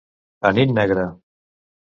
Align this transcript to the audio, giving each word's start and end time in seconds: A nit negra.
A 0.49 0.51
nit 0.57 0.73
negra. 0.79 1.05